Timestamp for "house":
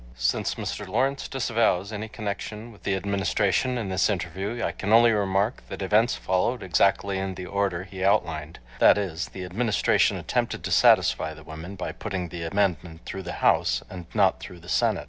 13.45-13.83